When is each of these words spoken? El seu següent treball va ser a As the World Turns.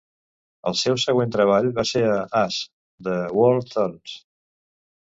El 0.69 0.77
seu 0.79 0.97
següent 1.03 1.35
treball 1.35 1.69
va 1.77 1.85
ser 1.91 2.03
a 2.15 2.17
As 2.43 2.59
the 3.11 3.21
World 3.41 3.73
Turns. 3.79 4.21